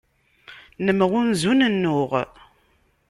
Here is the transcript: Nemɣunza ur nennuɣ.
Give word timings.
Nemɣunza 0.85 1.45
ur 1.51 1.55
nennuɣ. 1.57 2.11